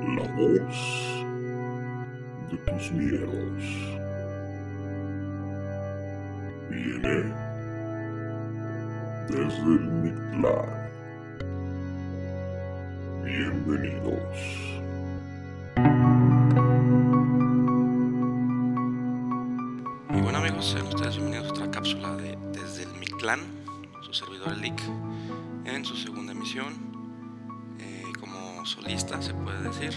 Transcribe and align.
La 0.00 0.22
voz 0.32 1.24
de 2.50 2.56
tus 2.56 2.90
miedos 2.92 3.62
viene 6.70 7.34
desde 9.28 9.74
el 9.74 9.88
Mictlán. 10.02 10.90
Bienvenidos. 13.22 14.16
Y 20.08 20.20
bueno 20.22 20.38
amigos, 20.38 20.70
sean 20.70 20.86
ustedes 20.86 21.16
bienvenidos 21.18 21.48
a 21.48 21.52
otra 21.52 21.70
cápsula 21.70 22.16
de 22.16 22.38
Desde 22.52 22.84
el 22.84 22.92
Mictlán, 22.98 23.40
su 24.00 24.14
servidor 24.14 24.56
Lick, 24.56 24.80
en 25.66 25.84
su 25.84 25.94
segunda 25.94 26.32
emisión, 26.32 26.89
solista 28.64 29.20
se 29.22 29.34
puede 29.34 29.62
decir. 29.62 29.94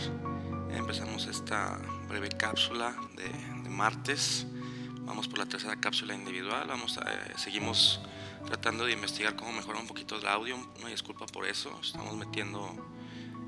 Empezamos 0.72 1.28
esta 1.28 1.80
breve 2.08 2.30
cápsula 2.30 2.96
de, 3.16 3.70
martes, 3.70 4.46
vamos 5.02 5.28
por 5.28 5.40
la 5.40 5.46
tercera 5.46 5.76
cápsula 5.78 6.14
individual, 6.14 6.68
vamos 6.68 6.98
eh, 6.98 7.34
seguimos 7.38 8.02
tratando 8.46 8.86
de 8.86 8.94
investigar 8.94 9.36
cómo 9.36 9.52
mejorar 9.52 9.82
un 9.82 9.88
poquito 9.88 10.16
el 10.18 10.28
audio, 10.28 10.58
no 10.82 10.88
disculpa 10.88 11.26
por 11.26 11.48
eso, 11.48 11.80
estamos 11.82 12.16
metiendo 12.16 12.76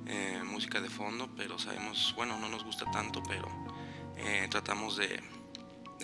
eh, 0.07 0.41
música 0.45 0.79
de 0.81 0.89
fondo, 0.89 1.29
pero 1.35 1.57
sabemos, 1.57 2.13
bueno, 2.15 2.39
no 2.39 2.47
nos 2.47 2.63
gusta 2.63 2.85
tanto, 2.91 3.23
pero 3.27 3.47
eh, 4.17 4.47
tratamos 4.49 4.97
de, 4.97 5.21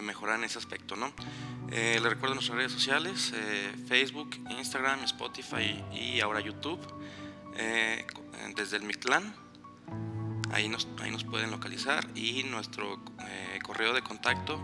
mejorar 0.01 0.39
en 0.39 0.45
ese 0.45 0.57
aspecto, 0.57 0.95
¿no? 0.95 1.13
Eh, 1.69 1.99
les 2.01 2.09
recuerdo 2.11 2.33
nuestras 2.33 2.57
redes 2.57 2.71
sociales, 2.71 3.33
Facebook, 3.87 4.35
Instagram, 4.49 5.03
Spotify 5.03 5.83
y 5.93 6.19
ahora 6.19 6.39
YouTube, 6.39 6.79
eh, 7.61 8.05
desde 8.55 8.77
el 8.77 8.83
Mictlán, 8.83 9.35
ahí 10.51 10.67
nos, 10.67 10.87
ahí 11.01 11.11
nos 11.11 11.23
pueden 11.23 11.51
localizar 11.51 12.07
y 12.15 12.43
nuestro 12.43 12.99
eh, 13.27 13.59
correo 13.63 13.93
de 13.93 14.01
contacto, 14.01 14.59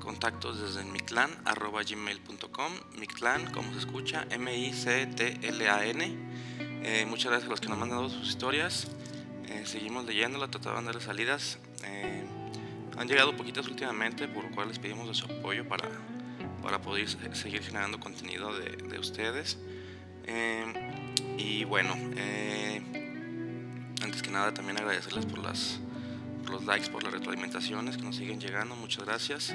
contactos 0.00 0.60
desde 0.60 0.80
el 0.80 0.86
Mictlán, 0.86 1.30
arroba 1.44 1.82
gmail.com, 1.82 2.72
Mictlán, 2.98 3.50
como 3.52 3.72
se 3.72 3.78
escucha, 3.80 4.26
M-I-C-T-L-A-N. 4.30 6.16
Eh, 6.84 7.06
muchas 7.06 7.26
gracias 7.30 7.46
a 7.46 7.50
los 7.50 7.60
que 7.60 7.68
nos 7.68 7.74
han 7.74 7.80
mandado 7.80 8.08
sus 8.08 8.28
historias, 8.28 8.88
eh, 9.46 9.62
seguimos 9.66 10.04
leyéndola, 10.04 10.48
tratando 10.48 10.80
de 10.80 10.86
darle 10.86 11.00
salidas. 11.00 11.58
Eh, 11.84 12.24
han 12.98 13.06
llegado 13.08 13.36
poquitas 13.36 13.66
últimamente, 13.68 14.26
por 14.28 14.44
lo 14.44 14.50
cual 14.50 14.68
les 14.68 14.78
pedimos 14.78 15.06
de 15.08 15.14
su 15.14 15.26
apoyo 15.26 15.66
para, 15.68 15.88
para 16.62 16.80
poder 16.80 17.08
se- 17.08 17.34
seguir 17.34 17.62
generando 17.62 18.00
contenido 18.00 18.52
de, 18.58 18.76
de 18.76 18.98
ustedes. 18.98 19.58
Eh, 20.24 20.91
y 21.38 21.64
bueno, 21.64 21.94
eh, 22.16 22.82
antes 24.02 24.22
que 24.22 24.30
nada 24.30 24.52
también 24.52 24.78
agradecerles 24.78 25.26
por, 25.26 25.38
las, 25.38 25.80
por 26.42 26.54
los 26.54 26.64
likes, 26.64 26.90
por 26.90 27.02
las 27.02 27.12
retroalimentaciones 27.12 27.96
que 27.96 28.02
nos 28.02 28.16
siguen 28.16 28.40
llegando, 28.40 28.74
muchas 28.76 29.04
gracias. 29.04 29.54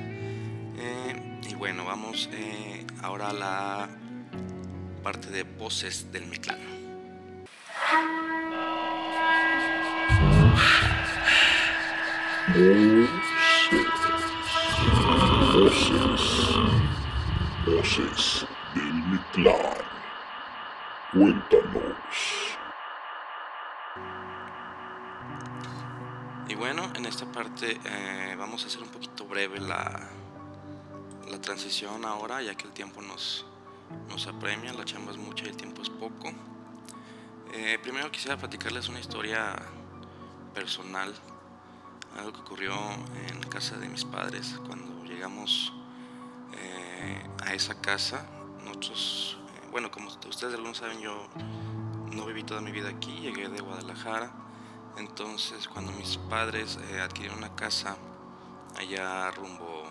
Eh, 0.80 1.40
y 1.50 1.56
bueno, 1.56 1.86
vamos 1.86 2.30
eh, 2.32 2.86
ahora 3.02 3.30
a 3.30 3.34
la 3.34 3.90
parte 5.04 5.30
de 5.30 5.44
voces 5.44 6.12
del 6.12 6.28
Mictlán. 6.28 6.60
Voces. 15.54 16.56
Voces 17.66 18.46
del 18.76 18.94
Mictlán. 18.94 19.97
Cuéntanos. 21.18 21.98
Y 26.48 26.54
bueno, 26.54 26.92
en 26.94 27.08
esta 27.08 27.26
parte 27.32 27.80
eh, 27.84 28.36
vamos 28.38 28.64
a 28.64 28.68
hacer 28.68 28.84
un 28.84 28.90
poquito 28.90 29.26
breve 29.26 29.60
la, 29.60 30.10
la 31.32 31.42
transición 31.42 32.06
ahora, 32.06 32.44
ya 32.44 32.54
que 32.54 32.68
el 32.68 32.72
tiempo 32.72 33.02
nos, 33.02 33.48
nos 34.10 34.28
apremia, 34.28 34.72
la 34.74 34.86
chamba 34.86 35.12
es 35.12 35.18
mucha 35.18 35.46
y 35.46 35.48
el 35.48 35.58
tiempo 35.58 35.82
es 35.82 35.90
poco. 35.90 36.32
Eh, 37.52 37.80
primero 37.82 38.12
quisiera 38.12 38.38
platicarles 38.38 38.88
una 38.88 39.00
historia 39.00 39.56
personal, 40.54 41.16
algo 42.16 42.32
que 42.32 42.42
ocurrió 42.42 42.76
en 43.28 43.42
casa 43.50 43.78
de 43.78 43.90
mis 43.90 44.06
padres 44.06 44.60
cuando 44.68 45.04
llegamos 45.04 45.74
eh, 46.54 47.28
a 47.44 47.56
esa 47.56 47.82
casa. 47.82 48.24
Nosotros, 48.64 49.38
bueno, 49.78 49.92
como 49.92 50.08
ustedes 50.08 50.56
algunos 50.56 50.78
saben, 50.78 51.00
yo 51.02 51.28
no 52.12 52.26
viví 52.26 52.42
toda 52.42 52.62
mi 52.62 52.72
vida 52.72 52.90
aquí, 52.90 53.12
llegué 53.20 53.48
de 53.48 53.62
Guadalajara. 53.62 54.32
Entonces, 54.98 55.68
cuando 55.68 55.92
mis 55.92 56.18
padres 56.18 56.80
eh, 56.90 57.00
adquirieron 57.00 57.38
una 57.38 57.54
casa 57.54 57.96
allá 58.76 59.30
rumbo 59.30 59.84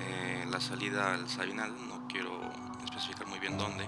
eh, 0.00 0.46
la 0.50 0.62
salida 0.62 1.12
al 1.12 1.28
Sabinal, 1.28 1.74
no 1.90 2.08
quiero 2.08 2.40
especificar 2.82 3.26
muy 3.26 3.38
bien 3.38 3.58
dónde, 3.58 3.86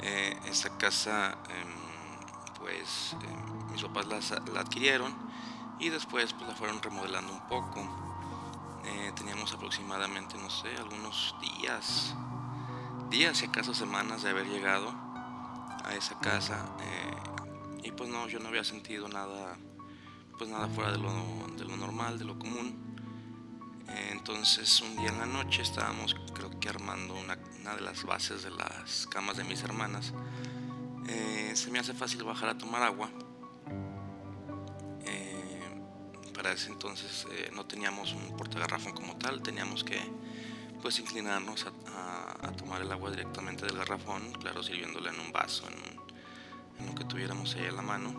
eh, 0.00 0.40
esa 0.46 0.78
casa, 0.78 1.36
em, 1.50 2.58
pues 2.58 3.14
em, 3.20 3.72
mis 3.72 3.82
papás 3.82 4.06
la, 4.06 4.52
la 4.54 4.60
adquirieron 4.60 5.14
y 5.80 5.90
después 5.90 6.32
pues, 6.32 6.48
la 6.48 6.54
fueron 6.54 6.80
remodelando 6.80 7.30
un 7.30 7.46
poco. 7.46 7.86
Eh, 8.86 9.12
teníamos 9.14 9.52
aproximadamente, 9.52 10.38
no 10.38 10.48
sé, 10.48 10.74
algunos 10.78 11.34
días, 11.42 12.16
días 13.10 13.42
y 13.42 13.46
acaso 13.46 13.74
semanas 13.74 14.22
de 14.22 14.30
haber 14.30 14.46
llegado 14.46 14.90
a 15.84 15.94
esa 15.94 16.18
casa. 16.20 16.66
eh, 16.80 17.14
y 17.84 17.92
pues 17.92 18.10
no, 18.10 18.28
yo 18.28 18.38
no 18.38 18.48
había 18.48 18.64
sentido 18.64 19.08
nada, 19.08 19.56
pues 20.36 20.50
nada 20.50 20.68
fuera 20.68 20.92
de 20.92 20.98
lo, 20.98 21.10
de 21.56 21.64
lo 21.64 21.76
normal, 21.76 22.18
de 22.18 22.24
lo 22.24 22.38
común. 22.38 22.86
Entonces 24.10 24.82
un 24.82 24.96
día 24.96 25.08
en 25.08 25.18
la 25.18 25.26
noche 25.26 25.62
estábamos, 25.62 26.14
creo 26.34 26.50
que 26.60 26.68
armando 26.68 27.14
una, 27.14 27.38
una 27.60 27.74
de 27.74 27.80
las 27.80 28.04
bases 28.04 28.42
de 28.42 28.50
las 28.50 29.06
camas 29.06 29.38
de 29.38 29.44
mis 29.44 29.62
hermanas. 29.62 30.12
Eh, 31.08 31.52
se 31.54 31.70
me 31.70 31.78
hace 31.78 31.94
fácil 31.94 32.22
bajar 32.24 32.50
a 32.50 32.58
tomar 32.58 32.82
agua. 32.82 33.08
Eh, 35.06 35.80
para 36.34 36.52
ese 36.52 36.70
entonces 36.70 37.26
no 37.54 37.64
teníamos 37.64 38.12
un 38.12 38.36
portagarrafón 38.36 38.92
como 38.92 39.16
tal, 39.16 39.40
teníamos 39.40 39.82
que 39.82 39.98
pues 40.80 40.98
inclinarnos 40.98 41.66
a, 41.66 42.52
tomar 42.56 42.82
el 42.82 42.90
agua 42.90 43.10
directamente 43.10 43.66
del 43.66 43.76
garrafón, 43.76 44.32
claro, 44.32 44.62
sirviéndole 44.62 45.10
en 45.10 45.20
un 45.20 45.32
vaso, 45.32 45.66
en 45.68 45.98
en 46.78 46.86
lo 46.86 46.94
que 46.94 47.04
tuviéramos 47.04 47.54
ahí 47.56 47.66
a 47.66 47.72
la 47.72 47.82
mano. 47.82 48.14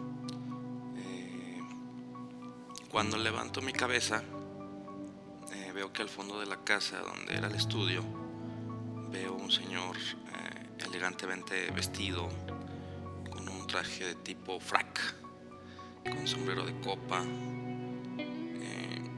Eh, 0.98 1.62
cuando 2.90 3.18
levanto 3.18 3.62
mi 3.62 3.74
cabeza, 3.74 4.24
eh, 5.54 5.72
veo 5.74 5.92
que 5.94 6.02
al 6.02 6.10
fondo 6.10 6.40
de 6.40 6.46
la 6.46 6.64
casa, 6.64 7.00
donde 7.00 7.36
era 7.36 7.48
el 7.48 7.56
estudio, 7.56 8.04
veo 9.10 9.34
un 9.34 9.52
señor 9.52 9.98
eh, 9.98 10.86
elegantemente 10.86 11.72
vestido, 11.72 12.30
con 13.30 13.48
un 13.48 13.68
traje 13.68 14.06
de 14.06 14.16
tipo 14.16 14.60
frac, 14.60 15.16
con 16.04 16.28
sombrero 16.28 16.66
de 16.66 16.80
copa. 16.82 17.24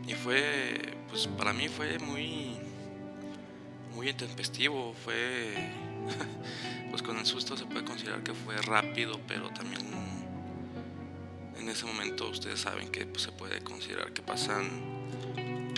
Y 0.08 0.14
fue, 0.14 0.98
pues 1.10 1.28
para 1.28 1.54
mí 1.54 1.70
fue 1.70 1.98
muy, 2.00 2.60
muy 3.94 4.10
intempestivo, 4.10 4.94
fue 4.94 5.54
pues 6.90 7.02
con 7.02 7.18
el 7.18 7.26
susto 7.26 7.56
se 7.58 7.66
puede 7.66 7.86
considerar 7.86 8.24
que 8.24 8.34
fue 8.34 8.58
rápido, 8.62 9.20
pero 9.28 9.50
también 9.50 9.82
en 11.58 11.70
ese 11.70 11.86
momento 11.86 12.30
ustedes 12.30 12.60
saben 12.60 12.90
que 12.90 13.06
pues, 13.06 13.24
se 13.24 13.32
puede 13.32 13.62
considerar 13.62 14.12
que 14.14 14.22
pasan 14.22 14.68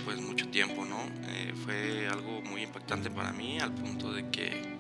pues 0.06 0.20
mucho 0.22 0.48
tiempo, 0.50 0.86
¿no? 0.86 0.98
Eh, 1.28 1.54
fue 1.64 2.08
algo 2.08 2.42
muy 2.42 2.64
impactante 2.64 3.10
para 3.10 3.32
mí 3.32 3.60
al 3.60 3.74
punto 3.74 4.12
de 4.12 4.30
que 4.30 4.78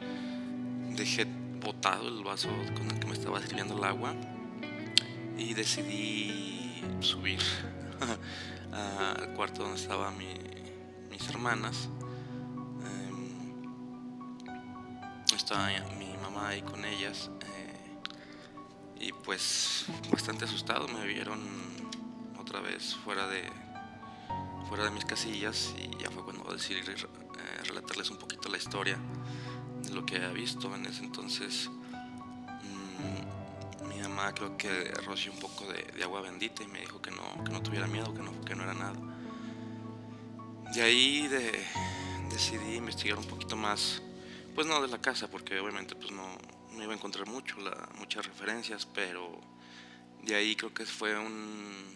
dejé 0.95 1.25
botado 1.61 2.07
el 2.07 2.23
vaso 2.23 2.49
con 2.75 2.89
el 2.91 2.99
que 2.99 3.07
me 3.07 3.13
estaba 3.13 3.41
sirviendo 3.41 3.77
el 3.77 3.83
agua 3.83 4.13
y 5.37 5.53
decidí 5.53 6.81
subir 6.99 7.39
al 8.71 9.33
cuarto 9.33 9.63
donde 9.63 9.79
estaban 9.79 10.15
mis 10.17 11.29
hermanas. 11.29 11.89
Estaba 15.53 15.69
mi 15.99 16.17
mamá 16.17 16.47
ahí 16.49 16.63
con 16.63 16.83
ellas 16.83 17.29
eh, 17.45 17.99
y 18.99 19.11
pues 19.11 19.85
bastante 20.11 20.45
asustado 20.45 20.87
me 20.87 21.05
vieron 21.05 21.39
otra 22.39 22.59
vez 22.59 22.95
fuera 22.95 23.27
de 23.27 23.43
fuera 24.67 24.85
de 24.85 24.89
mis 24.91 25.05
casillas 25.05 25.75
y 25.77 25.95
ya 26.01 26.09
fue 26.09 26.23
cuando 26.23 26.51
decidí 26.51 26.79
eh, 26.79 27.63
relatarles 27.65 28.09
un 28.09 28.17
poquito 28.17 28.49
la 28.49 28.57
historia 28.57 28.97
de 29.83 29.93
lo 29.93 30.03
que 30.07 30.15
había 30.15 30.29
visto 30.31 30.73
en 30.73 30.87
ese 30.87 31.03
entonces 31.03 31.69
mm, 32.63 33.87
mi 33.89 34.01
mamá 34.01 34.33
creo 34.33 34.57
que 34.57 34.85
roció 35.05 35.31
un 35.33 35.39
poco 35.39 35.65
de, 35.71 35.83
de 35.95 36.03
agua 36.03 36.21
bendita 36.21 36.63
y 36.63 36.67
me 36.67 36.79
dijo 36.79 36.99
que 36.99 37.11
no, 37.11 37.43
que 37.43 37.51
no 37.51 37.61
tuviera 37.61 37.85
miedo, 37.85 38.11
que 38.11 38.23
no, 38.23 38.41
que 38.41 38.55
no 38.55 38.63
era 38.63 38.73
nada. 38.73 38.95
De 40.73 40.81
ahí 40.81 41.27
de- 41.27 41.63
decidí 42.31 42.75
investigar 42.77 43.19
un 43.19 43.25
poquito 43.25 43.55
más, 43.55 44.01
pues 44.55 44.67
no 44.67 44.81
de 44.81 44.87
la 44.87 45.01
casa, 45.01 45.29
porque 45.29 45.59
obviamente 45.59 45.95
pues 45.95 46.11
no, 46.11 46.37
no 46.71 46.83
iba 46.83 46.93
a 46.93 46.95
encontrar 46.95 47.27
mucho, 47.27 47.57
muchas 47.97 48.25
referencias, 48.25 48.85
pero 48.85 49.41
de 50.21 50.35
ahí 50.35 50.55
creo 50.55 50.73
que 50.73 50.85
fue 50.85 51.17
un, 51.17 51.93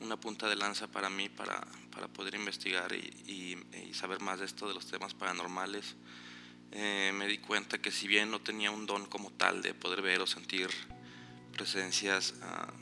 una 0.00 0.18
punta 0.18 0.48
de 0.48 0.56
lanza 0.56 0.86
para 0.88 1.10
mí 1.10 1.28
para, 1.28 1.60
para 1.92 2.08
poder 2.08 2.34
investigar 2.34 2.92
y, 2.92 3.10
y, 3.26 3.94
saber 3.94 4.20
más 4.20 4.40
de 4.40 4.46
esto 4.46 4.66
de 4.66 4.74
los 4.74 4.86
temas 4.86 5.14
paranormales. 5.14 5.94
Eh, 6.72 7.12
me 7.14 7.28
di 7.28 7.38
cuenta 7.38 7.78
que 7.78 7.92
si 7.92 8.08
bien 8.08 8.30
no 8.30 8.40
tenía 8.40 8.72
un 8.72 8.86
don 8.86 9.06
como 9.06 9.30
tal 9.30 9.62
de 9.62 9.74
poder 9.74 10.02
ver 10.02 10.20
o 10.20 10.26
sentir 10.26 10.68
presencias, 11.52 12.34
ah, 12.42 12.72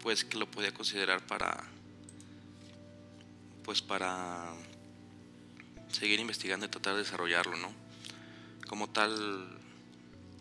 pues 0.00 0.24
que 0.24 0.38
lo 0.38 0.50
podía 0.50 0.72
considerar 0.72 1.26
para, 1.26 1.62
pues 3.64 3.82
para 3.82 4.54
seguir 5.92 6.20
investigando 6.20 6.64
y 6.64 6.70
tratar 6.70 6.94
de 6.94 7.00
desarrollarlo, 7.00 7.56
¿no? 7.58 7.87
Como 8.68 8.88
tal, 8.88 9.58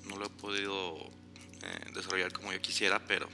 no 0.05 0.17
lo 0.17 0.25
he 0.25 0.29
podido 0.29 0.97
eh, 1.63 1.91
desarrollar 1.93 2.31
como 2.31 2.53
yo 2.53 2.61
quisiera, 2.61 2.99
pero 3.07 3.27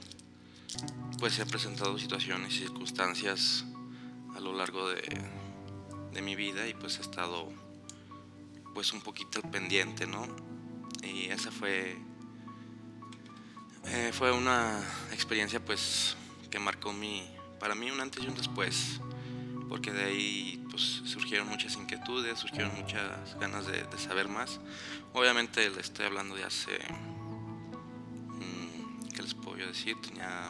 pues 1.20 1.34
se 1.34 1.42
han 1.42 1.50
presentado 1.50 1.98
situaciones 1.98 2.54
y 2.54 2.60
circunstancias 2.60 3.66
a 4.36 4.40
lo 4.40 4.54
largo 4.54 4.90
de, 4.90 5.02
de 6.14 6.22
mi 6.22 6.36
vida 6.36 6.68
y 6.68 6.74
pues 6.74 6.98
he 7.00 7.02
estado 7.02 7.52
pues 8.74 8.94
un 8.94 9.02
poquito 9.02 9.42
pendiente, 9.42 10.08
¿no? 10.08 10.26
Y 11.04 11.26
esa 11.26 11.52
fue 11.52 11.98
eh, 13.86 14.12
fue 14.14 14.32
una 14.32 14.82
experiencia 15.12 15.64
pues 15.64 16.16
que 16.50 16.60
marcó 16.60 16.94
mi 16.94 17.28
para 17.60 17.76
mí 17.76 17.92
un 17.92 18.00
antes 18.00 18.24
y 18.24 18.28
un 18.28 18.36
después 18.36 19.02
porque 19.68 19.92
de 19.92 20.04
ahí 20.04 20.63
pues 20.74 21.04
surgieron 21.06 21.48
muchas 21.48 21.76
inquietudes, 21.76 22.40
surgieron 22.40 22.74
muchas 22.76 23.38
ganas 23.40 23.68
de, 23.68 23.86
saber 24.00 24.28
más. 24.28 24.60
Obviamente 25.14 25.70
le 25.70 25.80
estoy 25.80 26.08
hablando 26.08 26.36
de 26.36 26.44
hace, 26.44 26.72
mm, 28.40 29.10
¿qué 29.16 29.22
les 29.22 29.36
puedo 29.36 29.68
decir? 29.68 29.96
Tenía 30.02 30.50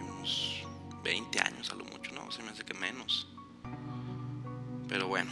unos 0.00 0.62
20 1.04 1.38
años 1.40 1.68
a 1.70 1.74
lo 1.74 1.84
mucho, 1.84 2.12
¿no? 2.12 2.32
Se 2.32 2.42
me 2.42 2.48
hace 2.48 2.64
que 2.64 2.72
menos. 2.72 3.28
Pero 4.88 5.06
bueno, 5.06 5.30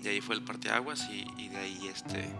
de 0.00 0.08
ahí 0.08 0.22
fue 0.22 0.34
el 0.34 0.42
parteaguas 0.42 1.06
y, 1.10 1.26
y 1.36 1.48
de 1.48 1.58
ahí 1.58 1.86
este 1.86 2.32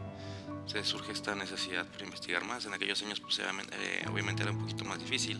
se 0.64 0.84
surge 0.84 1.12
esta 1.12 1.34
necesidad 1.34 1.86
por 1.86 2.00
investigar 2.02 2.44
más. 2.46 2.64
En 2.64 2.72
aquellos 2.72 3.02
años, 3.02 3.20
pues, 3.20 3.40
eh, 3.40 4.06
obviamente 4.10 4.42
era 4.42 4.52
un 4.52 4.58
poquito 4.58 4.86
más 4.86 5.00
difícil. 5.00 5.38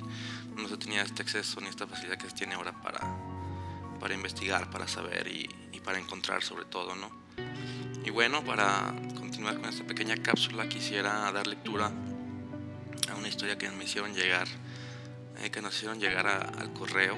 No 0.57 0.69
se 0.69 0.77
tenía 0.77 1.03
este 1.03 1.23
acceso 1.23 1.59
ni 1.63 1.69
esta 1.69 1.87
facilidad 1.87 2.19
que 2.19 2.29
se 2.29 2.35
tiene 2.35 2.55
ahora 2.55 2.73
para, 2.83 3.01
para 4.01 4.15
investigar, 4.15 4.71
para 4.71 4.89
saber 4.89 5.29
y, 5.29 5.49
para 5.85 5.99
encontrar 5.99 6.43
sobre 6.43 6.67
todo, 6.67 6.95
¿no? 6.95 7.11
Y 8.05 8.11
bueno, 8.11 8.45
para 8.45 8.95
continuar 9.19 9.57
con 9.57 9.65
esta 9.71 9.83
pequeña 9.85 10.15
cápsula 10.17 10.69
quisiera 10.69 11.33
dar 11.33 11.47
lectura 11.47 11.91
a 13.11 13.15
una 13.17 13.29
historia 13.29 13.57
que 13.57 13.71
me 13.71 13.85
hicieron 13.85 14.15
llegar, 14.15 14.47
eh, 15.39 15.51
que 15.51 15.63
nos 15.63 15.75
hicieron 15.75 15.99
llegar 15.99 16.27
al 16.27 16.73
correo. 16.75 17.17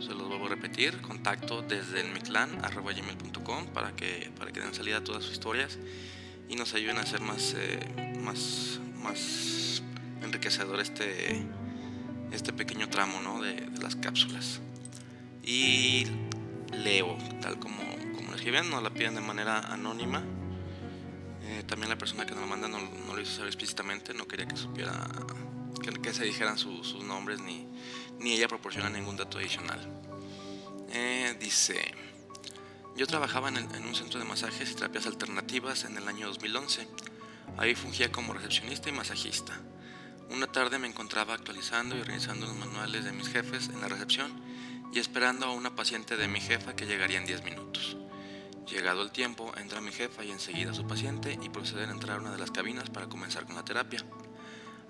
Se 0.00 0.14
los 0.14 0.28
vuelvo 0.28 0.46
a 0.46 0.50
repetir, 0.50 1.00
contacto 1.00 1.62
desde 1.62 2.00
el 2.00 2.12
miclan.com 2.12 3.66
para 3.74 3.90
que, 3.96 4.30
para 4.38 4.52
que 4.52 4.60
den 4.60 4.72
salida 4.72 4.98
a 4.98 5.04
todas 5.04 5.24
sus 5.24 5.32
historias 5.32 5.78
y 6.48 6.54
nos 6.54 6.74
ayuden 6.74 6.98
a 6.98 7.00
hacer 7.00 7.20
más, 7.20 7.54
eh, 7.58 8.16
más, 8.20 8.78
más 9.02 9.82
enriquecedor 10.22 10.80
este, 10.80 11.44
este 12.30 12.52
pequeño 12.52 12.88
tramo 12.88 13.20
¿no? 13.20 13.42
de 13.42 13.68
las 13.80 13.96
cápsulas 13.96 14.60
y 15.50 16.06
leo, 16.72 17.18
tal 17.42 17.58
como, 17.58 17.82
como 18.14 18.34
escribían, 18.34 18.70
nos 18.70 18.84
la 18.84 18.90
piden 18.90 19.16
de 19.16 19.20
manera 19.20 19.58
anónima. 19.58 20.22
Eh, 21.42 21.64
también 21.66 21.88
la 21.88 21.98
persona 21.98 22.24
que 22.24 22.32
nos 22.32 22.42
lo 22.42 22.46
manda 22.46 22.68
no, 22.68 22.78
lo 22.78 23.20
hizo 23.20 23.32
saber 23.32 23.48
explícitamente, 23.48 24.14
no 24.14 24.28
quería 24.28 24.46
que 24.46 24.56
supiera, 24.56 25.08
que, 26.02 26.14
se 26.14 26.24
dijeran 26.24 26.56
sus 26.56 26.94
nombres 27.02 27.40
ni, 27.40 27.66
ni 28.20 28.34
ella 28.34 28.46
proporciona 28.46 28.88
ningún 28.90 29.16
dato 29.16 29.38
adicional. 29.38 29.80
Eh, 30.92 31.36
dice, 31.40 31.94
yo 32.96 33.08
trabajaba 33.08 33.48
en, 33.48 33.56
en, 33.56 33.84
un 33.84 33.96
centro 33.96 34.20
de 34.20 34.26
masajes 34.26 34.70
y 34.70 34.74
terapias 34.74 35.06
alternativas 35.06 35.84
en 35.84 35.96
el 35.96 36.06
año 36.06 36.28
2011. 36.28 36.86
Ahí 37.58 37.74
fungía 37.74 38.12
como 38.12 38.34
recepcionista 38.34 38.88
y 38.88 38.92
masajista. 38.92 39.58
Una 40.30 40.46
tarde 40.46 40.78
me 40.78 40.86
encontraba 40.86 41.34
actualizando 41.34 41.96
y 41.96 42.00
organizando 42.00 42.46
los 42.46 42.54
manuales 42.54 43.04
de 43.04 43.10
mis 43.10 43.26
jefes 43.26 43.68
en 43.68 43.80
la 43.80 43.88
recepción 43.88 44.49
y 44.92 44.98
esperando 44.98 45.46
a 45.46 45.52
una 45.52 45.74
paciente 45.74 46.16
de 46.16 46.28
mi 46.28 46.40
jefa 46.40 46.74
que 46.74 46.86
llegaría 46.86 47.18
en 47.18 47.26
10 47.26 47.44
minutos. 47.44 47.96
Llegado 48.66 49.02
el 49.02 49.10
tiempo, 49.10 49.52
entra 49.56 49.80
mi 49.80 49.92
jefa 49.92 50.24
y 50.24 50.30
enseguida 50.30 50.74
su 50.74 50.86
paciente 50.86 51.38
y 51.40 51.48
proceden 51.48 51.90
a 51.90 51.92
entrar 51.92 52.18
a 52.18 52.20
una 52.20 52.32
de 52.32 52.38
las 52.38 52.50
cabinas 52.50 52.90
para 52.90 53.08
comenzar 53.08 53.44
con 53.46 53.54
la 53.54 53.64
terapia. 53.64 54.04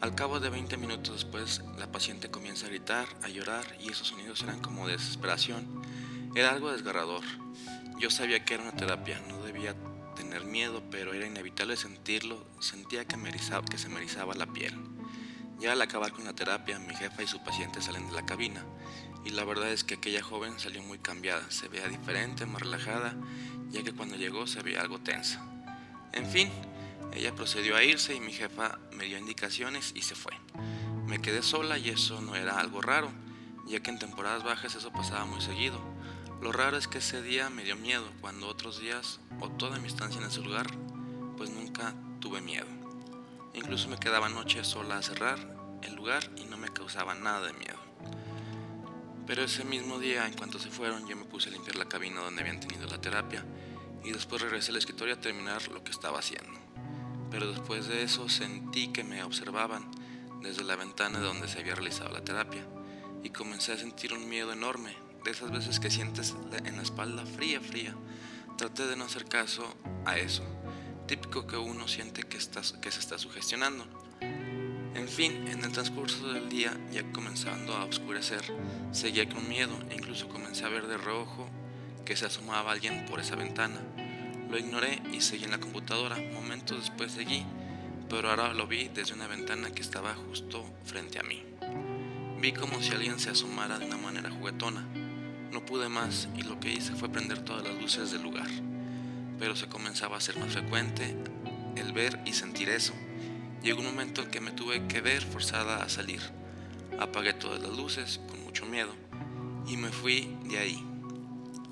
Al 0.01 0.15
cabo 0.15 0.41
de 0.41 0.49
20 0.49 0.77
minutos 0.79 1.15
después, 1.15 1.63
la 1.79 1.93
paciente 1.93 2.31
comienza 2.31 2.67
a 2.67 2.71
gritar, 2.71 3.07
a 3.23 3.29
llorar 3.29 3.65
y 3.81 3.91
esos 3.91 4.09
sonidos 4.09 4.43
eran 4.43 4.61
como 4.61 4.87
de 4.87 4.95
desesperación. 4.95 5.83
Era 6.35 6.51
algo 6.51 6.73
desgarrador. 6.73 7.23
Yo 7.99 8.11
sabía 8.11 8.45
que 8.45 8.55
era 8.55 8.63
una 8.63 8.77
terapia, 8.77 9.21
no 9.29 9.43
debía 9.43 9.75
tener 10.17 10.45
miedo, 10.45 10.83
pero 10.91 11.13
era 11.13 11.27
inevitable 11.27 11.77
sentirlo, 11.77 12.47
sentía 12.61 13.05
que, 13.05 13.17
me 13.17 13.31
que 13.31 13.79
se 13.79 13.89
me 13.89 13.97
erizaba 13.97 14.35
la 14.35 14.47
piel. 14.47 14.75
Ya 15.59 15.73
al 15.73 15.83
acabar 15.83 16.13
con 16.13 16.25
la 16.25 16.33
terapia, 16.33 16.79
mi 16.79 16.95
jefa 16.95 17.23
y 17.23 17.27
su 17.27 17.43
paciente 17.45 17.83
salen 17.83 18.09
de 18.09 18.15
la 18.15 18.25
cabina 18.25 18.65
y 19.25 19.31
la 19.31 19.45
verdad 19.45 19.71
es 19.71 19.85
que 19.85 19.95
aquella 19.95 20.23
joven 20.23 20.59
salió 20.59 20.83
muy 20.83 20.99
cambiada, 20.99 21.51
se 21.51 21.69
veía 21.69 21.89
diferente, 21.89 22.47
más 22.47 22.63
relajada, 22.63 23.15
ya 23.71 23.83
que 23.83 23.93
cuando 23.93 24.17
llegó 24.17 24.47
se 24.47 24.63
veía 24.63 24.81
algo 24.81 24.99
tensa. 24.99 25.45
En 26.13 26.27
fin, 26.27 26.51
ella 27.13 27.35
procedió 27.35 27.77
a 27.77 27.85
irse 27.85 28.15
y 28.15 28.21
mi 28.21 28.33
jefa 28.33 28.79
me 28.93 29.05
dio 29.05 29.19
indicaciones 29.19 29.93
y 29.95 30.03
se 30.03 30.15
fue. 30.15 30.33
Me 31.07 31.21
quedé 31.21 31.43
sola 31.43 31.79
y 31.79 31.91
eso 31.91 32.21
no 32.21 32.37
era 32.37 32.59
algo 32.59 32.81
raro, 32.81 33.11
ya 33.67 33.81
que 33.81 33.91
en 33.91 33.99
temporadas 33.99 34.45
bajas 34.45 34.75
eso 34.75 34.93
pasaba 34.93 35.25
muy 35.27 35.41
seguido. 35.41 35.79
Lo 36.41 36.53
raro 36.53 36.77
es 36.77 36.89
que 36.89 36.99
ese 36.99 37.21
día 37.21 37.51
me 37.51 37.65
dio 37.65 37.77
miedo, 37.77 38.11
cuando 38.21 38.49
otros 38.49 38.81
días 38.81 39.21
o 39.41 39.51
toda 39.51 39.79
mi 39.79 39.89
estancia 39.89 40.21
en 40.21 40.27
ese 40.27 40.41
lugar, 40.41 40.67
pues 41.37 41.51
nunca 41.51 41.95
tuve 42.21 42.41
miedo. 42.41 42.67
Incluso 43.55 43.89
me 43.89 43.99
quedaba 43.99 44.29
noche 44.29 44.65
sola 44.65 44.99
a 44.99 45.03
cerrar 45.03 45.39
el 45.83 45.95
lugar 45.95 46.31
y 46.37 46.45
no 46.45 46.57
me 46.57 46.69
causaba 46.69 47.15
nada 47.15 47.47
de 47.47 47.53
miedo. 47.55 47.90
Pero 49.31 49.45
ese 49.45 49.63
mismo 49.63 50.01
día, 50.01 50.27
en 50.27 50.35
cuanto 50.35 50.59
se 50.59 50.71
fueron, 50.71 51.07
yo 51.07 51.15
me 51.15 51.25
puse 51.25 51.51
a 51.51 51.53
limpiar 51.53 51.77
la 51.77 51.85
cabina 51.85 52.21
donde 52.21 52.41
habían 52.41 52.59
tenido 52.59 52.89
la 52.89 53.01
terapia 53.01 53.45
y 54.03 54.11
después 54.11 54.43
regresé 54.43 54.73
al 54.73 54.79
escritorio 54.79 55.15
a 55.15 55.21
terminar 55.21 55.69
lo 55.69 55.85
que 55.85 55.93
estaba 55.93 56.19
haciendo. 56.19 56.59
Pero 57.31 57.49
después 57.49 57.87
de 57.87 58.03
eso 58.03 58.29
sentí 58.29 58.89
que 58.89 59.05
me 59.05 59.23
observaban 59.23 59.89
desde 60.43 60.65
la 60.65 60.75
ventana 60.75 61.21
donde 61.21 61.47
se 61.47 61.61
había 61.61 61.77
realizado 61.77 62.11
la 62.11 62.25
terapia 62.25 62.67
y 63.23 63.31
comencé 63.31 63.71
a 63.71 63.79
sentir 63.79 64.15
un 64.15 64.29
miedo 64.29 64.53
enorme, 64.53 64.97
de 65.23 65.31
esas 65.31 65.53
veces 65.53 65.79
que 65.79 65.93
sientes 65.93 66.35
en 66.65 66.77
la 66.77 66.83
espalda 66.83 67.25
fría, 67.25 67.61
fría. 67.61 67.95
Traté 68.59 68.89
de 68.89 68.97
no 68.97 69.05
hacer 69.05 69.27
caso 69.27 69.77
a 70.07 70.19
eso, 70.19 70.43
típico 71.07 71.47
que 71.47 71.57
uno 71.57 71.87
siente 71.87 72.25
que, 72.25 72.37
estás, 72.37 72.73
que 72.73 72.91
se 72.91 72.99
está 72.99 73.17
sugestionando. 73.17 73.87
En 74.95 75.09
fin, 75.09 75.47
en 75.47 75.65
el 75.65 75.73
transcurso 75.73 76.33
del 76.33 76.49
día, 76.49 76.77
ya 76.93 77.05
comenzando 77.13 77.77
a 77.77 77.85
oscurecer, 77.85 78.43
seguía 78.91 79.29
con 79.29 79.49
miedo 79.49 79.73
e 79.89 79.95
incluso 79.95 80.29
comencé 80.29 80.65
a 80.65 80.69
ver 80.69 80.89
de 80.89 80.97
rojo 80.97 81.49
que 82.05 82.17
se 82.17 82.27
asomaba 82.27 82.73
alguien 82.73 83.07
por 83.07 83.21
esa 83.21 83.37
ventana. 83.37 83.81
Lo 84.51 84.59
ignoré 84.59 85.01
y 85.13 85.21
seguí 85.21 85.45
en 85.45 85.53
la 85.53 85.61
computadora. 85.61 86.17
Momentos 86.35 86.81
después 86.81 87.13
seguí, 87.13 87.45
pero 88.09 88.31
ahora 88.31 88.53
lo 88.53 88.67
vi 88.67 88.89
desde 88.89 89.15
una 89.15 89.29
ventana 89.29 89.71
que 89.71 89.81
estaba 89.81 90.15
justo 90.15 90.65
frente 90.85 91.21
a 91.21 91.23
mí. 91.23 91.45
Vi 92.41 92.53
como 92.53 92.83
si 92.83 92.91
alguien 92.91 93.21
se 93.21 93.31
asomara 93.31 93.79
de 93.79 93.87
una 93.87 93.97
manera 93.97 94.31
juguetona. 94.31 94.85
No 95.53 95.65
pude 95.65 95.89
más 95.89 96.29
y 96.37 96.43
lo 96.43 96.59
que 96.59 96.73
hice 96.73 96.95
fue 96.97 97.09
prender 97.09 97.45
todas 97.45 97.63
las 97.63 97.81
luces 97.81 98.11
del 98.11 98.23
lugar. 98.23 98.49
Pero 99.39 99.55
se 99.55 99.69
comenzaba 99.69 100.17
a 100.17 100.19
hacer 100.19 100.37
más 100.39 100.53
frecuente 100.53 101.17
el 101.77 101.93
ver 101.93 102.21
y 102.27 102.33
sentir 102.33 102.71
eso 102.71 102.93
Llegó 103.63 103.81
un 103.81 103.87
momento 103.87 104.23
en 104.23 104.31
que 104.31 104.41
me 104.41 104.53
tuve 104.53 104.87
que 104.89 105.03
ver 105.03 105.23
forzada 105.23 105.83
a 105.83 105.89
salir. 105.91 106.23
Apagué 106.99 107.35
todas 107.35 107.61
las 107.61 107.77
luces 107.77 108.19
con 108.29 108.43
mucho 108.43 108.65
miedo 108.65 108.95
y 109.67 109.77
me 109.77 109.91
fui 109.91 110.35
de 110.45 110.59
ahí. 110.59 110.87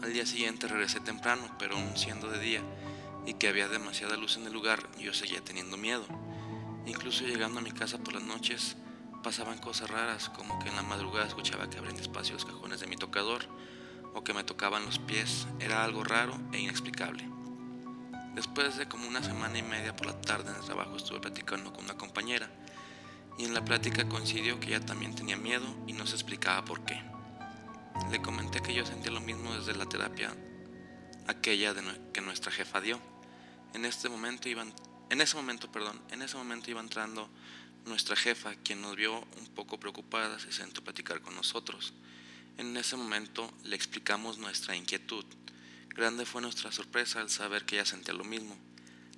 Al 0.03 0.13
día 0.13 0.27
siguiente 0.27 0.69
regresé 0.69 1.01
temprano, 1.01 1.57
pero 1.59 1.77
aún 1.77 1.97
siendo 1.97 2.29
de 2.29 2.41
día 2.41 2.63
y 3.25 3.35
que 3.35 3.49
había 3.49 3.69
demasiada 3.69 4.19
luz 4.19 4.37
en 4.37 4.47
el 4.47 4.53
lugar, 4.53 4.87
yo 4.99 5.15
seguía 5.15 5.43
teniendo 5.43 5.79
miedo. 5.79 6.05
Incluso 6.85 7.25
llegando 7.25 7.61
a 7.61 7.63
mi 7.63 7.73
casa 7.73 7.99
por 7.99 8.13
las 8.13 8.23
noches, 8.23 8.77
pasaban 9.23 9.59
cosas 9.59 9.89
raras, 9.89 10.29
como 10.29 10.59
que 10.59 10.69
en 10.69 10.77
la 10.77 10.83
madrugada 10.83 11.27
escuchaba 11.27 11.71
que 11.71 11.79
abrían 11.79 11.97
despacio 11.97 12.35
los 12.35 12.45
cajones 12.45 12.81
de 12.81 12.87
mi 12.87 12.97
tocador 12.97 13.47
o 14.15 14.23
que 14.25 14.35
me 14.35 14.45
tocaban 14.45 14.85
los 14.85 14.99
pies. 14.99 15.47
Era 15.59 15.85
algo 15.85 16.05
raro 16.05 16.39
e 16.53 16.59
inexplicable. 16.59 17.38
Después 18.39 18.77
de 18.77 18.87
como 18.87 19.09
una 19.09 19.21
semana 19.21 19.59
y 19.59 19.65
media 19.65 19.97
por 19.97 20.07
la 20.07 20.21
tarde 20.21 20.53
en 20.53 20.55
el 20.59 20.65
trabajo 20.65 20.97
estuve 20.97 21.19
platicando 21.19 21.73
con 21.73 21.83
una 21.83 21.97
compañera 21.97 22.49
y 23.37 23.45
en 23.45 23.53
la 23.53 23.65
plática 23.65 24.09
coincidió 24.09 24.61
que 24.61 24.69
ella 24.69 24.87
también 24.87 25.13
tenía 25.13 25.37
miedo 25.37 25.67
y 25.89 25.93
no 25.93 26.07
se 26.07 26.15
explicaba 26.15 26.65
por 26.65 26.85
qué. 26.85 27.03
Le 28.13 28.23
comenté 28.23 28.61
que 28.61 28.73
yo 28.73 28.87
sentía 28.87 29.11
lo 29.11 29.21
mismo 29.21 29.53
desde 29.57 29.75
la 29.75 29.87
terapia 29.87 30.33
aquella 31.27 31.75
que 32.13 32.21
nuestra 32.21 32.53
jefa 32.53 32.81
dio. 32.81 33.01
En 33.75 33.85
este 33.85 34.09
momento 34.09 34.49
iban 34.49 34.73
en 35.11 35.21
ese 35.21 35.35
momento, 35.35 35.73
perdón, 35.73 36.01
en 36.13 36.23
ese 36.23 36.37
momento 36.37 36.71
iba 36.71 36.81
entrando 36.81 37.29
Nuestra 37.87 38.15
jefa, 38.15 38.55
quien 38.55 38.83
nos 38.83 38.95
vio 38.95 39.19
un 39.37 39.47
poco 39.57 39.81
preocupada, 39.81 40.39
se 40.39 40.53
sentó 40.53 40.81
a 40.83 40.85
platicar 40.85 41.21
con 41.23 41.35
nosotros. 41.35 41.93
En 42.57 42.77
ese 42.77 42.95
momento 42.95 43.53
le 43.65 43.75
explicamos 43.75 44.39
nuestra 44.39 44.77
inquietud. 44.77 45.25
Grande 45.99 46.25
fue 46.25 46.41
nuestra 46.41 46.71
sorpresa 46.71 47.21
al 47.21 47.29
saber 47.29 47.65
que 47.65 47.75
ella 47.75 47.85
sentía 47.85 48.15
lo 48.15 48.23
mismo. 48.23 48.57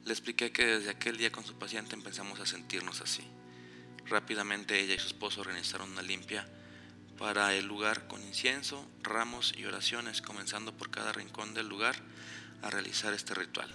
Le 0.07 0.13
expliqué 0.13 0.51
que 0.51 0.65
desde 0.65 0.89
aquel 0.89 1.19
día 1.19 1.31
con 1.31 1.45
su 1.45 1.59
paciente 1.59 1.95
empezamos 1.95 2.41
a 2.41 2.47
sentirnos 2.47 3.03
así. 3.03 3.23
Rápidamente 4.07 4.81
ella 4.81 4.95
y 4.95 4.99
su 4.99 5.09
esposo 5.09 5.43
organizaron 5.43 5.93
una 5.93 6.01
limpia 6.01 6.49
para 7.19 7.55
el 7.55 7.67
lugar 7.67 8.09
con 8.09 8.23
incienso, 8.23 8.89
ramos 9.03 9.53
y 9.59 9.67
oraciones, 9.67 10.23
comenzando 10.23 10.75
por 10.75 10.91
cada 10.91 11.13
rincón 11.13 11.53
del 11.53 11.69
lugar 11.69 11.97
a 12.63 12.71
realizar 12.71 13.13
este 13.13 13.35
ritual. 13.35 13.71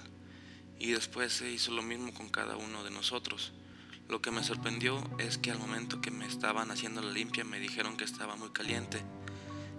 Y 0.80 0.94
después 0.94 1.32
se 1.32 1.52
hizo 1.52 1.74
lo 1.74 1.84
mismo 1.84 2.12
con 2.12 2.30
cada 2.30 2.58
uno 2.58 2.84
de 2.84 2.90
nosotros. 2.90 3.54
Lo 4.10 4.20
que 4.20 4.32
me 4.32 4.44
sorprendió 4.44 5.00
es 5.20 5.38
que 5.38 5.52
al 5.52 5.60
momento 5.60 6.02
que 6.02 6.10
me 6.10 6.26
estaban 6.26 6.72
haciendo 6.72 7.04
la 7.04 7.12
limpia 7.12 7.44
me 7.44 7.60
dijeron 7.60 7.98
que 7.98 8.04
estaba 8.04 8.36
muy 8.36 8.50
caliente, 8.50 9.04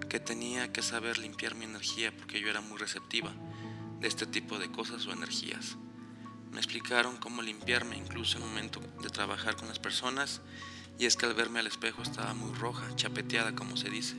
que 0.09 0.21
tenía 0.21 0.73
que 0.73 0.83
saber 0.83 1.19
limpiar 1.19 1.55
mi 1.55 1.65
energía 1.65 2.17
porque 2.17 2.41
yo 2.41 2.49
era 2.49 2.61
muy 2.61 2.79
receptiva 2.79 3.33
de 4.01 4.09
este 4.09 4.27
tipo 4.27 4.59
de 4.59 4.71
cosas 4.71 5.07
o 5.07 5.13
energías. 5.13 5.77
Me 6.53 6.59
explicaron 6.59 7.17
cómo 7.17 7.43
limpiarme 7.43 7.97
incluso 7.97 8.39
en 8.39 8.45
el 8.45 8.49
momento 8.49 8.81
de 9.03 9.09
trabajar 9.09 9.57
con 9.57 9.69
las 9.69 9.79
personas 9.79 10.41
y 10.99 11.07
es 11.07 11.17
que 11.17 11.27
al 11.27 11.35
verme 11.35 11.61
al 11.61 11.67
espejo 11.67 12.03
estaba 12.03 12.35
muy 12.35 12.55
roja, 12.55 12.95
chapeteada 12.95 13.55
como 13.55 13.77
se 13.77 13.91
dice. 13.91 14.17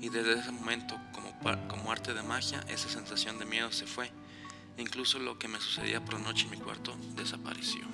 Y 0.00 0.10
desde 0.10 0.38
ese 0.38 0.52
momento, 0.52 1.00
como, 1.12 1.36
como 1.68 1.90
arte 1.90 2.12
de 2.12 2.22
magia, 2.22 2.60
esa 2.68 2.88
sensación 2.88 3.38
de 3.38 3.46
miedo 3.46 3.72
se 3.72 3.86
fue. 3.86 4.12
Incluso 4.76 5.18
lo 5.18 5.38
que 5.38 5.48
me 5.48 5.58
sucedía 5.58 6.04
por 6.04 6.20
noche 6.20 6.44
en 6.44 6.50
mi 6.50 6.58
cuarto 6.58 6.96
desapareció. 7.16 7.86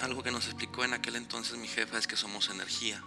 Algo 0.00 0.22
que 0.22 0.32
nos 0.32 0.46
explicó 0.46 0.84
en 0.84 0.94
aquel 0.94 1.16
entonces 1.16 1.58
mi 1.58 1.68
jefa 1.68 1.98
es 1.98 2.06
que 2.06 2.16
somos 2.16 2.48
energía 2.48 3.04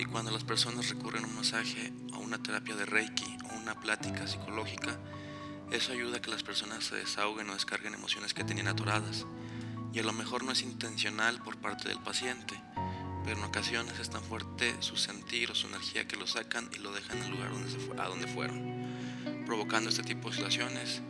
y 0.00 0.06
cuando 0.06 0.30
las 0.30 0.44
personas 0.44 0.88
recurren 0.88 1.24
a 1.24 1.26
un 1.26 1.36
masaje, 1.36 1.92
a 2.12 2.18
una 2.18 2.42
terapia 2.42 2.74
de 2.74 2.86
Reiki 2.86 3.36
o 3.50 3.58
una 3.58 3.78
plática 3.78 4.26
psicológica, 4.26 4.98
eso 5.70 5.92
ayuda 5.92 6.16
a 6.16 6.22
que 6.22 6.30
las 6.30 6.42
personas 6.42 6.84
se 6.84 6.96
desahoguen 6.96 7.50
o 7.50 7.54
descarguen 7.54 7.92
emociones 7.92 8.32
que 8.32 8.42
tenían 8.42 8.68
atoradas. 8.68 9.26
Y 9.92 9.98
a 9.98 10.02
lo 10.02 10.12
mejor 10.12 10.42
no 10.42 10.52
es 10.52 10.62
intencional 10.62 11.42
por 11.42 11.58
parte 11.58 11.88
del 11.88 11.98
paciente, 11.98 12.58
pero 13.24 13.38
en 13.38 13.44
ocasiones 13.44 13.98
es 13.98 14.08
tan 14.08 14.22
fuerte 14.22 14.74
su 14.80 14.96
sentir 14.96 15.50
o 15.50 15.54
su 15.54 15.66
energía 15.66 16.08
que 16.08 16.16
lo 16.16 16.26
sacan 16.26 16.70
y 16.74 16.78
lo 16.78 16.92
dejan 16.92 17.18
en 17.18 17.24
el 17.24 17.30
lugar 17.32 17.50
a 17.98 18.08
donde 18.08 18.26
fueron, 18.26 19.44
provocando 19.44 19.90
este 19.90 20.02
tipo 20.02 20.30
de 20.30 20.36
situaciones 20.36 21.02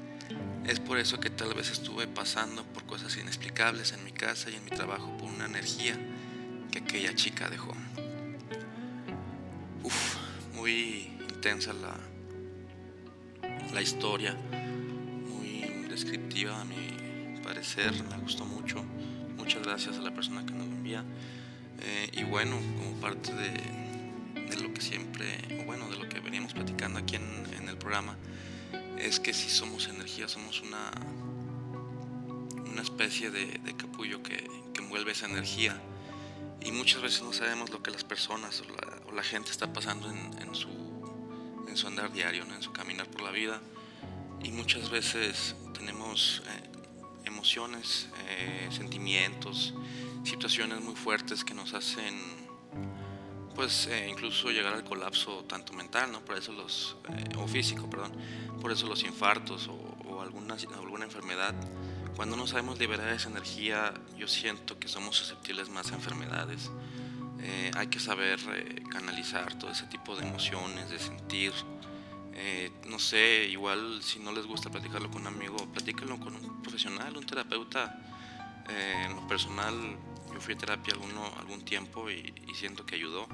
es 0.67 0.79
por 0.79 0.99
eso 0.99 1.19
que 1.21 1.31
tal 1.31 1.55
vez 1.55 1.71
estuve 1.71 2.07
pasando 2.07 2.65
por 2.65 2.85
cosas 2.85 3.17
inexplicables 3.17 3.93
en 3.93 4.05
mi 4.05 4.13
casa 4.13 4.51
y 4.51 4.57
en 4.57 4.65
mi 4.65 4.71
trabajo 4.71 5.17
por 5.17 5.29
una 5.29 5.47
energía 5.47 5.99
que 6.71 6.81
aquella 6.81 7.15
chica 7.15 7.49
dejó. 7.49 7.75
Muy 10.61 11.09
intensa 11.31 11.73
la, 11.73 11.97
la 13.73 13.81
historia, 13.81 14.37
muy 15.26 15.62
descriptiva 15.88 16.61
a 16.61 16.67
mi 16.67 17.40
parecer, 17.43 17.95
me 18.05 18.19
gustó 18.19 18.45
mucho. 18.45 18.85
Muchas 19.38 19.62
gracias 19.62 19.97
a 19.97 20.02
la 20.02 20.12
persona 20.12 20.45
que 20.45 20.52
nos 20.52 20.67
envía. 20.67 21.02
Eh, 21.81 22.11
y 22.12 22.25
bueno, 22.25 22.57
como 22.76 23.00
parte 23.00 23.33
de, 23.33 24.50
de, 24.50 24.57
lo 24.62 24.75
que 24.75 24.83
siempre, 24.83 25.64
bueno, 25.64 25.88
de 25.88 25.97
lo 25.97 26.07
que 26.11 26.21
veníamos 26.21 26.52
platicando 26.52 26.99
aquí 26.99 27.17
en, 27.17 27.43
en 27.59 27.67
el 27.71 27.79
programa, 27.79 28.19
es 28.99 29.19
que 29.19 29.33
si 29.33 29.49
somos 29.49 29.88
energía, 29.88 30.29
somos 30.29 30.61
una, 30.61 30.90
una 32.71 32.83
especie 32.83 33.31
de, 33.31 33.75
capullo 33.79 34.23
que, 34.23 34.47
envuelve 34.79 35.12
esa 35.12 35.25
energía. 35.25 35.81
Y 36.61 36.73
muchas 36.73 37.00
veces 37.00 37.23
no 37.23 37.33
sabemos 37.33 37.71
lo 37.71 37.83
que 37.83 37.90
las 37.90 38.05
personas 38.05 38.61
o 38.61 38.64
la, 38.64 38.90
gente 39.23 39.50
está 39.50 39.73
pasando 39.73 40.11
en, 40.11 40.55
su, 40.55 40.69
en 41.69 41.76
su 41.76 41.87
andar 41.87 42.12
diario, 42.12 42.45
en 42.45 42.62
su 42.62 42.73
caminar 42.73 43.09
por 43.09 43.23
la 43.23 43.31
vida. 43.31 43.61
Y 44.43 44.50
muchas 44.52 44.90
veces 44.90 45.55
tenemos 45.76 46.43
eh, 46.47 46.71
emociones, 47.25 48.09
eh, 48.29 48.69
sentimientos, 48.71 49.75
situaciones 50.25 50.81
muy 50.81 50.95
fuertes 50.95 51.45
que 51.45 51.55
nos 51.55 51.75
hacen 51.75 52.40
pues 53.55 53.88
eh, 53.88 54.09
incluso 54.09 54.50
llegar 54.50 54.73
al 54.73 54.85
colapso 54.85 55.45
tanto 55.45 55.73
mental, 55.73 56.11
¿no? 56.12 56.25
Por 56.25 56.37
eso 56.37 56.52
los, 56.52 56.97
o 57.37 57.47
físico, 57.47 57.90
perdón, 57.90 58.12
por 58.61 58.73
eso 58.73 58.87
los 58.87 59.02
infartos 59.02 59.69
o, 59.69 60.23
alguna, 60.23 60.57
alguna 60.79 61.05
enfermedad. 61.05 61.55
Cuando 62.17 62.37
no 62.37 62.47
sabemos 62.47 62.79
liberar 62.79 63.09
esa 63.09 63.29
energía, 63.29 63.95
yo 64.17 64.29
siento 64.29 64.79
que 64.79 64.88
somos 64.88 65.17
susceptibles 65.17 65.69
más 65.69 65.93
a 65.93 65.95
enfermedades. 65.95 66.71
Eh, 67.43 67.71
hay 67.77 67.87
que 67.89 67.99
saber 67.99 68.39
eh, 68.53 68.83
canalizar 68.91 69.59
todo 69.59 69.71
ese 69.71 69.87
tipo 69.87 70.17
de 70.17 70.27
emociones, 70.27 70.91
de 70.91 70.99
sentir. 70.99 71.53
Eh, 72.35 72.71
no 72.87 72.99
sé, 72.99 73.47
igual 73.51 74.03
si 74.03 74.19
no 74.19 74.33
les 74.33 74.47
gusta 74.47 74.71
platicarlo 74.71 75.11
con 75.11 75.23
un 75.23 75.29
amigo, 75.29 75.57
platíquenlo 75.73 76.19
con 76.19 76.35
un 76.35 76.63
profesional, 76.63 77.17
un 77.17 77.25
terapeuta. 77.25 77.99
en 78.69 79.17
lo 79.17 79.27
personal, 79.27 79.75
yo 80.33 80.41
fui 80.41 80.55
a 80.55 80.59
terapia 80.59 80.95
alguno, 80.95 81.25
algún 81.39 81.65
tiempo 81.65 82.09
y, 82.11 82.33
siento 82.55 82.87
que 82.87 82.95
ayudó. 82.95 83.27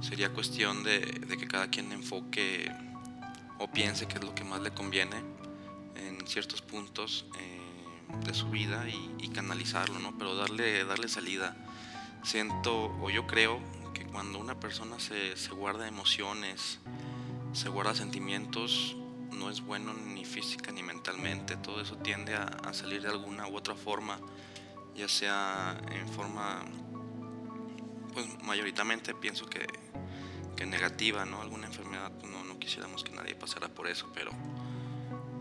Sería 0.00 0.30
cuestión 0.32 0.82
de, 0.82 1.00
de 1.00 1.36
que 1.36 1.46
cada 1.46 1.68
quien 1.68 1.92
enfoque 1.92 2.70
o 3.60 3.68
piense 3.70 4.08
que 4.08 4.14
es 4.14 4.24
lo 4.24 4.34
que 4.34 4.42
más 4.42 4.60
le 4.60 4.70
conviene 4.70 5.16
en 5.96 6.26
ciertos 6.26 6.62
puntos 6.62 7.26
eh, 7.38 8.26
de 8.26 8.34
su 8.34 8.48
vida 8.48 8.86
y, 8.88 9.28
canalizarlo, 9.28 10.00
¿no? 10.00 10.18
Pero 10.18 10.34
darle, 10.34 10.84
darle 10.84 11.08
salida. 11.08 11.56
Siento, 12.22 12.94
o 13.00 13.10
yo 13.10 13.26
creo, 13.26 13.60
que 13.94 14.04
cuando 14.04 14.38
una 14.38 14.58
persona 14.58 14.98
se, 15.00 15.34
guarda 15.52 15.88
emociones, 15.88 16.78
se 17.52 17.68
guarda 17.68 17.94
sentimientos, 17.94 18.96
no 19.32 19.50
es 19.50 19.62
bueno 19.62 19.94
ni 19.94 20.24
física 20.24 20.70
ni 20.70 20.82
mentalmente. 20.82 21.56
Todo 21.56 21.80
eso 21.80 21.96
tiende 21.96 22.34
a, 22.34 22.72
salir 22.72 23.02
de 23.02 23.08
alguna 23.08 23.48
u 23.48 23.56
otra 23.56 23.74
forma, 23.74 24.18
ya 24.94 25.08
sea 25.08 25.80
en 25.90 26.08
forma, 26.08 26.62
pues 28.12 28.26
mayoritariamente 28.42 29.14
pienso 29.14 29.46
que, 29.46 29.66
que 30.56 30.66
negativa, 30.66 31.24
¿no? 31.24 31.40
Alguna 31.40 31.66
enfermedad 31.66 32.12
pues, 32.20 32.30
no, 32.30 32.58
quisiéramos 32.58 33.02
que 33.02 33.12
nadie 33.12 33.34
pasara 33.34 33.68
por 33.68 33.88
eso, 33.88 34.10
pero 34.14 34.30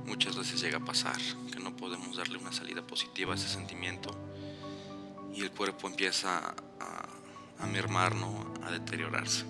muchas 0.05 0.37
veces 0.37 0.61
llega 0.61 0.77
a 0.77 0.85
pasar 0.85 1.17
que 1.51 1.59
no 1.59 1.75
podemos 1.75 2.15
darle 2.15 2.37
una 2.37 2.53
salida 2.53 2.81
positiva 2.81 3.33
a 3.33 3.35
ese 3.35 3.49
sentimiento 3.49 4.28
y 5.39 5.43
el 5.43 5.51
cuerpo 5.51 5.87
empieza 5.87 6.53
a, 6.81 7.65
mermar, 7.67 8.13
¿no? 8.13 8.53
a 8.63 8.71
deteriorarse. 8.71 9.45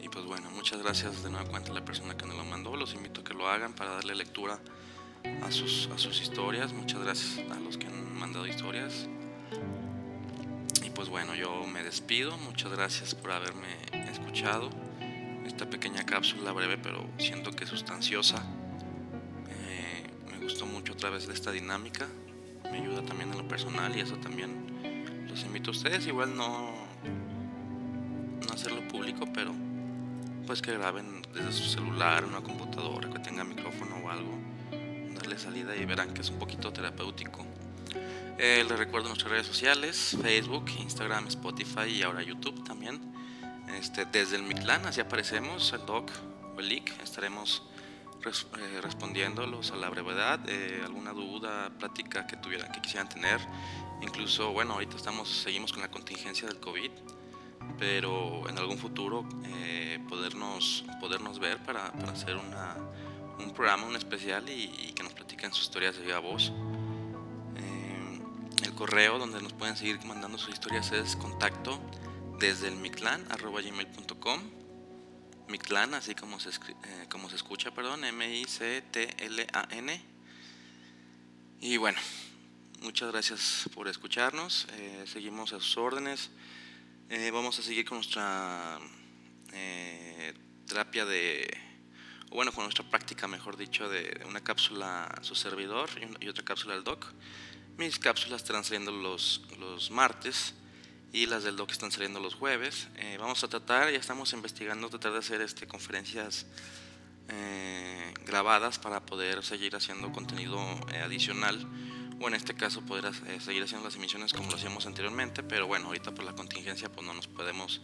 Y 0.00 0.08
pues 0.08 0.26
bueno, 0.26 0.50
muchas 0.50 0.82
gracias 0.82 1.22
de 1.22 1.30
nueva 1.30 1.48
cuenta 1.48 1.70
a 1.70 1.74
la 1.74 1.84
persona 1.84 2.14
que 2.16 2.26
nos 2.26 2.36
lo 2.36 2.44
mandó. 2.44 2.76
Los 2.76 2.92
invito 2.94 3.22
a 3.22 3.24
que 3.24 3.32
lo 3.32 3.48
hagan 3.48 3.72
para 3.72 3.92
darle 3.92 4.14
lectura 4.14 4.58
a 5.42 5.50
sus, 5.50 5.88
a 5.94 5.98
sus 5.98 6.20
historias. 6.20 6.74
Muchas 6.74 7.02
gracias 7.02 7.50
a 7.50 7.58
los 7.60 7.78
que 7.78 7.86
han 7.86 8.18
mandado 8.18 8.46
historias. 8.46 9.08
Y 10.84 10.90
pues 10.90 11.08
bueno, 11.08 11.34
yo 11.34 11.66
me 11.66 11.82
despido. 11.82 12.36
Muchas 12.36 12.70
gracias 12.72 13.14
por 13.14 13.32
haberme 13.32 13.78
escuchado 14.10 14.68
esta 15.46 15.70
pequeña 15.70 16.04
cápsula 16.04 16.52
breve, 16.52 16.76
pero 16.76 17.08
siento 17.18 17.52
que 17.52 17.64
sustanciosa. 17.66 18.44
Eh, 19.48 20.06
me 20.30 20.38
gustó 20.38 20.66
mucho 20.66 20.92
otra 20.92 21.08
vez 21.08 21.26
esta 21.28 21.50
dinámica. 21.50 22.06
Me 22.70 22.78
ayuda 22.78 23.02
también 23.02 23.30
en 23.30 23.38
lo 23.38 23.48
personal 23.48 23.96
y 23.96 24.00
eso 24.00 24.16
también 24.16 25.26
los 25.28 25.42
invito 25.42 25.70
a 25.70 25.72
ustedes. 25.72 26.06
Igual 26.06 26.36
no, 26.36 26.72
no 28.46 28.52
hacerlo 28.52 28.86
público, 28.88 29.26
pero 29.32 29.54
pues 30.46 30.62
que 30.62 30.72
graben 30.72 31.22
desde 31.34 31.52
su 31.52 31.64
celular, 31.64 32.24
una 32.24 32.40
computadora, 32.40 33.10
que 33.10 33.18
tenga 33.18 33.44
micrófono 33.44 33.96
o 33.96 34.10
algo. 34.10 34.38
Darle 35.14 35.38
salida 35.38 35.76
y 35.76 35.84
verán 35.84 36.14
que 36.14 36.22
es 36.22 36.30
un 36.30 36.38
poquito 36.38 36.72
terapéutico. 36.72 37.44
Eh, 38.38 38.64
les 38.68 38.78
recuerdo 38.78 39.08
nuestras 39.08 39.32
redes 39.32 39.46
sociales, 39.46 40.16
Facebook, 40.22 40.70
Instagram, 40.78 41.26
Spotify 41.26 41.88
y 41.90 42.02
ahora 42.02 42.22
YouTube 42.22 42.64
también. 42.64 43.00
Este, 43.76 44.06
desde 44.06 44.36
el 44.36 44.44
Mictlán, 44.44 44.86
así 44.86 45.00
aparecemos, 45.00 45.72
el 45.72 45.84
doc 45.84 46.10
o 46.56 46.60
el 46.60 46.68
leak, 46.68 47.02
estaremos 47.02 47.62
eh, 48.26 48.80
respondiéndolos 48.82 49.70
a 49.70 49.76
la 49.76 49.88
brevedad, 49.88 50.40
eh, 50.48 50.82
alguna 50.84 51.12
duda, 51.12 51.70
plática 51.78 52.26
que 52.26 52.36
tuvieran, 52.36 52.70
que 52.72 52.80
quisieran 52.80 53.08
tener. 53.08 53.40
Incluso, 54.02 54.52
bueno, 54.52 54.74
ahorita 54.74 54.96
estamos, 54.96 55.28
seguimos 55.28 55.72
con 55.72 55.82
la 55.82 55.90
contingencia 55.90 56.48
del 56.48 56.58
COVID, 56.58 56.90
pero 57.78 58.48
en 58.48 58.58
algún 58.58 58.78
futuro 58.78 59.26
eh, 59.44 60.04
podernos, 60.08 60.84
podernos 61.00 61.38
ver 61.38 61.58
para, 61.58 61.86
hacer 62.12 62.36
una, 62.36 62.76
un 63.38 63.52
programa, 63.52 63.86
un 63.86 63.96
especial 63.96 64.48
y, 64.48 64.92
que 64.92 65.02
nos 65.02 65.12
platiquen 65.12 65.52
sus 65.52 65.64
historias 65.64 65.96
de 65.96 66.02
viva 66.04 66.18
voz. 66.18 66.52
el 68.64 68.74
correo 68.74 69.18
donde 69.18 69.40
nos 69.40 69.52
pueden 69.52 69.76
seguir 69.76 69.98
mandando 70.04 70.38
sus 70.38 70.50
historias 70.50 70.92
es 70.92 71.16
contacto 71.16 71.80
desde 72.38 72.68
el 72.68 72.76
mictlan 72.76 73.24
arroba 73.30 73.60
gmail.com 73.60 74.57
mictlan 75.48 75.94
así 75.94 76.14
como 76.14 76.38
se, 76.38 76.50
eh, 76.50 77.06
como 77.10 77.28
se 77.28 77.36
escucha 77.36 77.70
perdón 77.70 78.04
M 78.04 78.38
I 78.38 78.44
C 78.44 78.82
T 78.82 79.24
L 79.24 79.46
A 79.52 79.66
N 79.70 80.00
y 81.60 81.76
bueno 81.76 81.98
muchas 82.80 83.10
gracias 83.10 83.68
por 83.74 83.88
escucharnos. 83.88 84.66
Eh, 84.72 85.04
seguimos 85.06 85.52
a 85.52 85.60
sus 85.60 85.76
órdenes. 85.76 86.30
Eh, 87.10 87.30
vamos 87.30 87.58
a 87.58 87.62
seguir 87.62 87.84
con 87.84 87.98
nuestra 87.98 88.78
eh, 89.52 90.34
terapia 90.66 91.04
de, 91.04 91.48
bueno, 92.30 92.52
con 92.52 92.64
nuestra 92.64 92.88
práctica, 92.88 93.26
mejor 93.28 93.56
dicho, 93.56 93.88
de, 93.88 94.22
una 94.26 94.42
cápsula 94.42 95.04
a 95.04 95.22
su 95.22 95.34
servidor 95.34 95.88
y, 96.20 96.28
otra 96.28 96.44
cápsula 96.44 96.74
al 96.74 96.84
doc. 96.84 97.06
Mis 97.76 97.98
cápsulas 97.98 98.42
estarán 98.42 98.64
saliendo 98.64 98.90
los, 98.90 99.42
los 99.58 99.90
martes 99.90 100.54
y 101.12 101.26
las 101.26 101.44
del 101.44 101.56
doc 101.56 101.70
están 101.70 101.90
saliendo 101.90 102.20
los 102.20 102.34
jueves. 102.34 102.88
vamos 103.18 103.42
a 103.44 103.48
tratar, 103.48 103.90
ya 103.90 103.98
estamos 103.98 104.32
investigando, 104.32 104.88
tratar 104.88 105.12
de 105.12 105.18
hacer 105.18 105.40
este, 105.40 105.66
conferencias 105.66 106.46
grabadas 108.24 108.78
para 108.78 109.04
poder 109.04 109.44
seguir 109.44 109.76
haciendo 109.76 110.12
contenido 110.12 110.58
adicional 111.04 111.66
o 112.20 112.28
en 112.28 112.34
este 112.34 112.54
caso 112.54 112.82
poder 112.82 113.12
eh, 113.26 113.40
seguir 113.40 113.62
haciendo 113.62 113.84
las 113.86 113.96
emisiones 113.96 114.32
como 114.32 114.50
lo 114.50 114.56
hacíamos 114.56 114.86
anteriormente, 114.86 115.42
pero 115.42 115.66
bueno, 115.66 115.86
ahorita 115.86 116.12
por 116.12 116.24
la 116.24 116.34
contingencia 116.34 116.90
pues 116.90 117.06
no 117.06 117.14
nos 117.14 117.28
podemos 117.28 117.80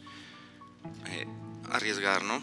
eh, 1.06 1.26
arriesgar, 1.70 2.22
¿no? 2.24 2.42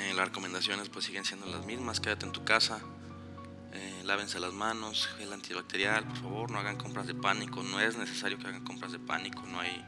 Eh, 0.00 0.14
las 0.14 0.28
recomendaciones 0.28 0.88
pues 0.88 1.04
siguen 1.04 1.24
siendo 1.24 1.46
las 1.46 1.64
mismas, 1.64 2.00
quédate 2.00 2.26
en 2.26 2.32
tu 2.32 2.44
casa, 2.44 2.80
lávense 4.04 4.40
las 4.40 4.52
manos, 4.52 5.08
gel 5.18 5.32
antibacterial, 5.32 6.04
por 6.04 6.16
favor, 6.16 6.50
no 6.50 6.58
hagan 6.58 6.76
compras 6.76 7.06
de 7.06 7.14
pánico, 7.14 7.62
no 7.62 7.80
es 7.80 7.96
necesario 7.96 8.38
que 8.38 8.46
hagan 8.46 8.64
compras 8.64 8.92
de 8.92 8.98
pánico, 8.98 9.42
no 9.46 9.60
hay, 9.60 9.84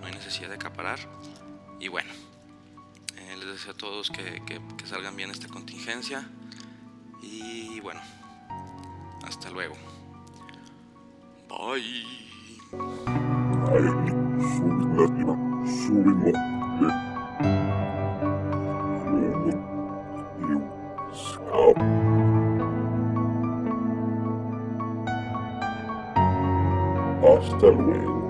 no 0.00 0.06
hay 0.06 0.12
necesidad 0.12 0.48
de 0.48 0.54
acaparar. 0.54 0.98
Y 1.80 1.88
bueno, 1.88 2.12
les 3.38 3.46
deseo 3.46 3.72
a 3.72 3.76
todos 3.76 4.10
que 4.10 4.60
salgan 4.84 5.16
bien 5.16 5.30
esta 5.30 5.48
contingencia 5.48 6.28
y 7.22 7.80
bueno, 7.80 8.00
hasta 9.24 9.50
luego. 9.50 9.74
Bye. 11.48 12.04
Hasta 27.52 27.66
luego. 27.70 28.23